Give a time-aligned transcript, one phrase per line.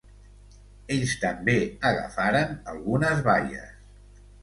[0.95, 1.55] Ells també
[1.91, 3.73] agafaran algunes baies.